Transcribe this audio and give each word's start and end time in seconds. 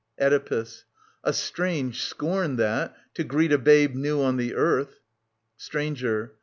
Oedipus. 0.19 0.85
A 1.23 1.31
strange 1.31 2.01
scorn 2.03 2.55
that, 2.55 2.95
to 3.13 3.23
greet 3.23 3.51
A 3.51 3.59
babe 3.59 3.93
new 3.93 4.19
on 4.19 4.37
the 4.37 4.55
earth! 4.55 4.95
Stranger. 5.57 6.33